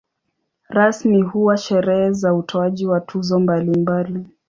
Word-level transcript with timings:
Rasmi 0.69 1.21
huwa 1.21 1.57
sherehe 1.57 2.11
za 2.11 2.33
utoaji 2.33 2.85
wa 2.85 3.01
tuzo 3.01 3.39
mbalimbali. 3.39 4.25